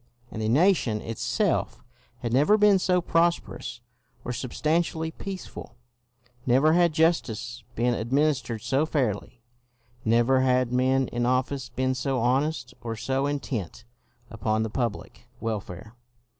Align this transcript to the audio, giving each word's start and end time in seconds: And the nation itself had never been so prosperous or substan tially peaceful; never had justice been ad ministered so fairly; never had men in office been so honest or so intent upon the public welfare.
And 0.31 0.41
the 0.41 0.49
nation 0.49 0.99
itself 0.99 1.83
had 2.23 2.33
never 2.33 2.57
been 2.57 2.79
so 2.79 3.01
prosperous 3.01 3.81
or 4.25 4.31
substan 4.31 4.79
tially 4.79 5.13
peaceful; 5.15 5.75
never 6.43 6.73
had 6.73 6.91
justice 6.91 7.63
been 7.75 7.93
ad 7.93 8.11
ministered 8.11 8.63
so 8.63 8.87
fairly; 8.87 9.43
never 10.03 10.41
had 10.41 10.73
men 10.73 11.07
in 11.09 11.27
office 11.27 11.69
been 11.69 11.93
so 11.93 12.19
honest 12.19 12.73
or 12.81 12.95
so 12.95 13.27
intent 13.27 13.85
upon 14.31 14.63
the 14.63 14.71
public 14.71 15.27
welfare. 15.39 15.93